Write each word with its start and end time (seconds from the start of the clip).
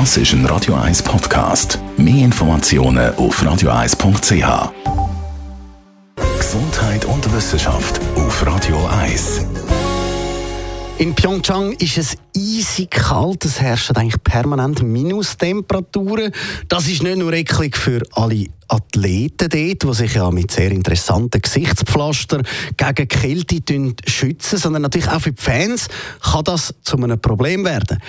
Das 0.00 0.16
ist 0.16 0.32
ein 0.32 0.44
Radio 0.46 0.74
1 0.74 1.04
Podcast. 1.04 1.78
Mehr 1.96 2.24
Informationen 2.24 3.14
auf 3.14 3.40
radio1.ch. 3.40 4.72
Gesundheit 6.36 7.04
und 7.04 7.32
Wissenschaft 7.32 8.00
auf 8.16 8.44
Radio 8.44 8.84
1. 8.86 9.46
In 10.98 11.14
Pyeongchang 11.14 11.74
ist 11.74 11.98
es 11.98 12.16
eisig 12.36 12.90
kalt. 12.90 13.44
Es 13.44 13.60
herrschen 13.60 13.94
eigentlich 13.94 14.20
permanent 14.24 14.82
Minustemperaturen. 14.82 16.32
Das 16.66 16.88
ist 16.88 17.04
nicht 17.04 17.18
nur 17.18 17.32
eklig 17.32 17.76
für 17.76 18.02
alle 18.14 18.46
Athleten 18.66 19.48
dort, 19.48 19.82
die 19.84 19.94
sich 19.94 20.14
ja 20.14 20.28
mit 20.32 20.50
sehr 20.50 20.72
interessanten 20.72 21.40
Gesichtspflaster 21.40 22.42
gegen 22.76 23.08
Kälte 23.08 23.94
schützen, 24.08 24.58
sondern 24.58 24.82
natürlich 24.82 25.08
auch 25.08 25.20
für 25.20 25.30
die 25.30 25.40
Fans 25.40 25.86
kann 26.20 26.42
das 26.42 26.74
zu 26.82 26.96
einem 26.96 27.20
Problem 27.20 27.64
werden. 27.64 28.00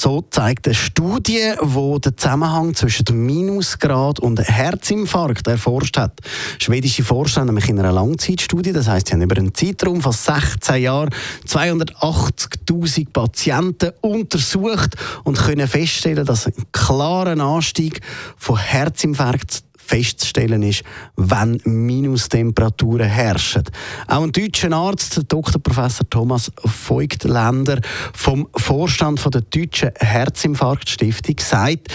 So 0.00 0.24
zeigt 0.30 0.68
eine 0.68 0.76
Studie, 0.76 1.54
die 1.60 2.00
den 2.00 2.16
Zusammenhang 2.16 2.72
zwischen 2.72 3.04
dem 3.06 3.26
Minusgrad 3.26 4.20
und 4.20 4.38
Herzinfarkt 4.38 5.48
erforscht 5.48 5.96
hat. 5.96 6.20
Schwedische 6.60 7.02
Forscher 7.02 7.40
haben 7.40 7.48
nämlich 7.48 7.68
in 7.68 7.80
einer 7.80 7.90
Langzeitstudie, 7.90 8.70
das 8.70 8.86
heißt, 8.86 9.08
sie 9.08 9.14
haben 9.14 9.22
über 9.22 9.36
einen 9.36 9.52
Zeitraum 9.52 10.00
von 10.00 10.12
16 10.12 10.82
Jahren 10.82 11.10
280.000 11.48 13.10
Patienten 13.12 13.90
untersucht 14.00 14.94
und 15.24 15.36
können 15.36 15.66
feststellen, 15.66 16.24
dass 16.24 16.46
ein 16.46 16.54
klarer 16.70 17.36
Anstieg 17.36 18.00
von 18.36 18.56
Herzinfarkt 18.56 19.64
festzustellen 19.88 20.62
ist, 20.62 20.82
wenn 21.16 21.60
Minustemperaturen 21.64 23.08
herrschen. 23.08 23.64
Auch 24.06 24.22
ein 24.22 24.32
deutscher 24.32 24.72
Arzt, 24.72 25.22
Dr. 25.28 25.62
Professor 25.62 26.08
Thomas 26.08 26.52
Voigtländer 26.62 27.80
vom 28.12 28.48
Vorstand 28.54 29.24
der 29.32 29.40
Deutschen 29.40 29.90
Herzinfarktstiftung, 29.98 31.36
sagt, 31.38 31.88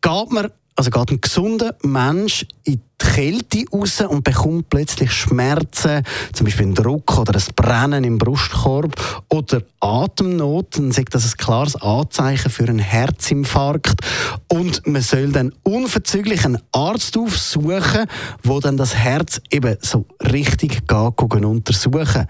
geht 0.00 0.30
man 0.30 0.50
also 0.76 0.90
geht 0.90 1.10
ein 1.10 1.20
gesunder 1.20 1.76
Mensch 1.82 2.46
in 2.64 2.74
die 2.74 2.80
Kälte 2.98 3.64
raus 3.72 4.00
und 4.00 4.24
bekommt 4.24 4.70
plötzlich 4.70 5.12
Schmerzen, 5.12 6.02
zum 6.32 6.46
Beispiel 6.46 6.66
einen 6.66 6.74
Druck 6.74 7.18
oder 7.18 7.34
ein 7.34 7.54
Brennen 7.54 8.02
im 8.02 8.18
Brustkorb 8.18 9.24
oder 9.28 9.62
Atemnot, 9.80 10.78
dann 10.78 10.90
sagt 10.90 11.14
das 11.14 11.26
ein 11.26 11.36
klares 11.36 11.76
Anzeichen 11.76 12.50
für 12.50 12.64
einen 12.64 12.78
Herzinfarkt. 12.78 14.00
Und 14.48 14.86
man 14.86 15.02
soll 15.02 15.30
dann 15.30 15.52
unverzüglich 15.62 16.44
einen 16.44 16.60
Arzt 16.72 17.16
aufsuchen, 17.16 18.06
wo 18.42 18.58
dann 18.58 18.76
das 18.76 18.94
Herz 18.96 19.40
eben 19.50 19.76
so 19.80 20.06
richtig 20.20 20.88
geht, 20.88 21.44
untersuchen. 21.44 22.26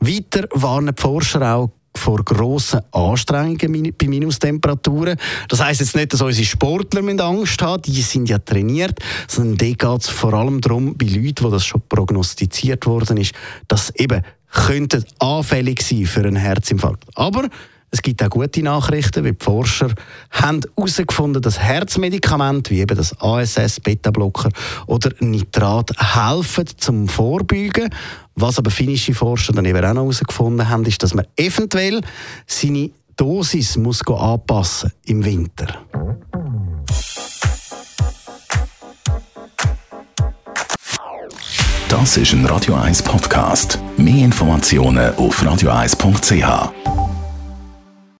Weiter 0.00 0.48
warnen 0.52 0.94
die 0.94 1.00
Forscher 1.00 1.54
auch 1.54 1.70
vor 1.96 2.24
grossen 2.24 2.80
Anstrengungen 2.92 3.94
bei 3.96 4.08
Minustemperaturen. 4.08 5.16
Das 5.48 5.62
heisst 5.62 5.80
jetzt 5.80 5.96
nicht, 5.96 6.12
dass 6.12 6.22
unsere 6.22 6.44
Sportler 6.44 7.02
Angst 7.24 7.60
haben, 7.62 7.82
die 7.82 8.02
sind 8.02 8.28
ja 8.28 8.38
trainiert, 8.38 8.98
sondern 9.28 9.58
da 9.58 9.66
geht 9.66 10.02
es 10.02 10.08
vor 10.08 10.34
allem 10.34 10.60
darum, 10.60 10.96
bei 10.96 11.06
Leuten, 11.06 11.44
wo 11.44 11.50
das 11.50 11.64
schon 11.64 11.82
prognostiziert 11.88 12.86
worden 12.86 13.18
ist, 13.18 13.34
dass 13.68 13.90
eben 13.96 14.22
könnten 14.50 15.04
anfällig 15.18 15.82
sein 15.82 16.06
für 16.06 16.20
einen 16.20 16.36
Herzinfarkt. 16.36 17.04
Aber 17.14 17.48
es 17.92 18.00
gibt 18.00 18.22
auch 18.22 18.30
gute 18.30 18.62
Nachrichten, 18.62 19.22
weil 19.22 19.34
die 19.34 19.44
Forscher 19.44 19.92
haben 20.30 20.62
herausgefunden, 20.76 21.42
dass 21.42 21.58
Herzmedikamente 21.58 22.70
wie 22.70 22.80
eben 22.80 22.96
das 22.96 23.14
ASS, 23.20 23.80
Beta-Blocker 23.80 24.48
oder 24.86 25.10
Nitrat 25.20 25.90
helfen 25.98 26.64
zum 26.78 27.06
Vorbeugen. 27.06 27.90
Was 28.34 28.58
aber 28.58 28.70
finnische 28.70 29.12
Forscher 29.12 29.52
dann 29.52 29.66
eben 29.66 29.84
auch 29.84 29.92
noch 29.92 30.02
herausgefunden 30.02 30.68
haben, 30.70 30.86
ist, 30.86 31.02
dass 31.02 31.12
man 31.12 31.26
eventuell 31.36 32.00
seine 32.46 32.90
Dosis 33.16 33.76
muss 33.76 34.00
anpassen 34.06 34.90
im 35.04 35.22
Winter. 35.22 35.78
Das 41.90 42.16
ist 42.16 42.32
ein 42.32 42.46
Radio 42.46 42.74
1 42.74 43.02
Podcast. 43.02 43.78
Mehr 43.98 44.24
Informationen 44.24 45.14
auf 45.16 45.42
radio1.ch. 45.42 47.01